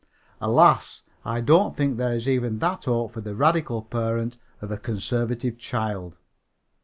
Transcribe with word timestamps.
Alas! 0.41 1.03
I 1.23 1.41
don't 1.41 1.77
think 1.77 1.95
there 1.97 2.11
is 2.15 2.27
even 2.27 2.57
that 2.57 2.85
hope 2.85 3.11
for 3.11 3.21
the 3.21 3.35
radical 3.35 3.83
parent 3.83 4.35
of 4.59 4.71
a 4.71 4.77
conservative 4.79 5.59
child. 5.59 6.17